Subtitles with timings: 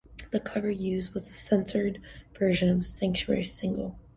[0.31, 2.01] The cover used was the censored
[2.35, 3.99] version of the "Sanctuary" single.